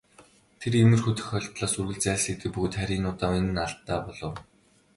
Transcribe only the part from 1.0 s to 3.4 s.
тохиолдлоос үргэлж зайлсхийдэг бөгөөд харин энэ удаа